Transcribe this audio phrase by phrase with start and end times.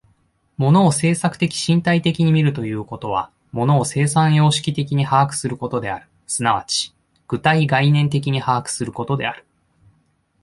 [0.57, 6.95] 物を制作的身体的に見るということは、物を生産様式的に把握することである、即ち
[7.27, 9.45] 具体概念的に把握することである。